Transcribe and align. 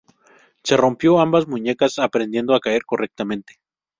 Se 0.63 0.77
rompió 0.77 1.19
ambas 1.19 1.47
muñecas 1.47 1.99
aprendiendo 1.99 2.55
a 2.55 2.59
caer 2.59 2.85
correctamente. 2.85 3.59